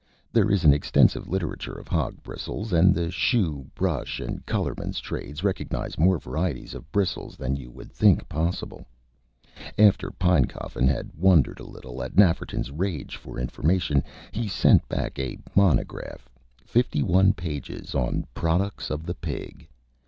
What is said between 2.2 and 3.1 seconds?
bristles, and